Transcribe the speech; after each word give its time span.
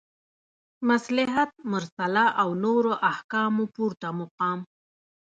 مصلحت 0.89 1.51
مرسله 1.71 2.23
او 2.41 2.49
نورو 2.63 2.91
احکامو 3.11 3.65
پورته 3.75 4.07
مقام 4.19 4.59